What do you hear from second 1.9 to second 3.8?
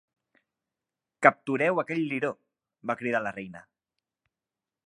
Liró", va cridar la reina.